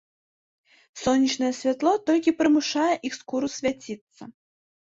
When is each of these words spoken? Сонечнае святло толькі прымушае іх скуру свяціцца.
Сонечнае 1.01 1.51
святло 1.59 1.93
толькі 2.07 2.35
прымушае 2.39 2.89
іх 3.11 3.19
скуру 3.21 3.47
свяціцца. 3.61 4.23